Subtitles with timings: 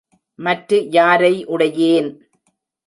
[0.39, 2.09] மற்று யாரை உடையேன்?